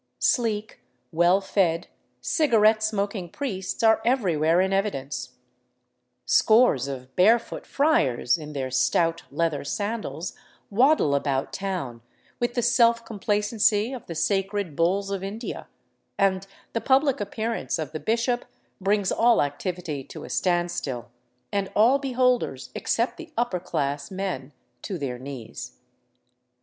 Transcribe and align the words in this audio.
Sleek, 0.17 0.79
well 1.11 1.41
fed, 1.41 1.85
cigarette 2.21 2.81
smoking 2.81 3.29
priests 3.29 3.83
are 3.83 4.01
everywhere 4.03 4.59
in 4.59 4.73
evidence, 4.73 5.33
scores 6.25 6.87
of" 6.87 7.15
barefoot" 7.15 7.67
friars 7.77 8.35
in 8.35 8.53
their 8.53 8.71
stout 8.71 9.21
leather 9.29 9.63
sandals 9.63 10.33
waddle 10.71 11.13
about 11.13 11.53
town 11.53 12.01
with 12.39 12.55
the 12.55 12.63
self 12.63 13.05
complacency 13.05 13.93
of 13.93 14.07
the 14.07 14.15
sacred 14.15 14.75
bulls 14.75 15.11
of 15.11 15.23
India, 15.23 15.67
and 16.17 16.47
the 16.73 16.81
public 16.81 17.21
appearance 17.21 17.77
of 17.77 17.91
the 17.91 17.99
bishop 17.99 18.45
brings 18.79 19.11
all 19.11 19.39
activity 19.39 20.03
to 20.03 20.23
a 20.23 20.31
standstill, 20.31 21.11
and 21.53 21.71
all 21.75 21.99
be 21.99 22.13
holders 22.13 22.71
except 22.73 23.17
the 23.17 23.31
upper 23.37 23.59
class 23.59 24.09
men 24.09 24.51
to 24.81 24.97
their 24.97 25.19
knees. 25.19 25.73